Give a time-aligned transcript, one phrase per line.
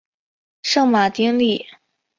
[0.63, 1.67] 圣马丁利。